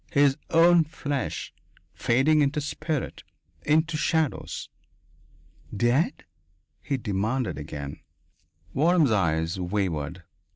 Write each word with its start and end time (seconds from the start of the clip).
His 0.11 0.35
own 0.49 0.83
flesh, 0.83 1.53
fading 1.93 2.41
into 2.41 2.59
spirit, 2.59 3.21
into 3.61 3.97
shadows.... 3.97 4.67
"Dead?" 5.77 6.25
he 6.81 6.97
demanded 6.97 7.59
again. 7.59 7.99
Waram's 8.73 9.11
eyes 9.11 9.59
wavered. 9.59 10.23